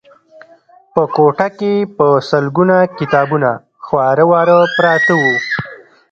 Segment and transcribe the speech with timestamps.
[0.93, 3.49] په کوټه کې په سلګونه کتابونه
[3.85, 5.35] خواره واره پراته وو